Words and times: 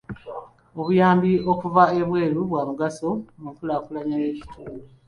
Obuyamb 0.79 1.23
okuva 1.51 1.83
ebweru 1.99 2.39
bwa 2.49 2.61
mugaso 2.69 3.09
mu 3.41 3.49
kkulaakulanya 3.53 4.17
ekitundu. 4.29 4.83